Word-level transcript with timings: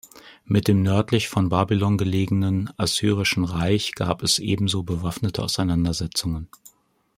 Mit 0.45 0.67
dem 0.67 0.81
nördlich 0.81 1.29
von 1.29 1.49
Babylon 1.49 1.95
gelegene 1.99 2.73
Assyrischen 2.75 3.43
Reich 3.45 3.91
gab 3.93 4.23
es 4.23 4.39
ebenso 4.39 4.81
bewaffnete 4.81 5.43
Auseinandersetzungen. 5.43 6.47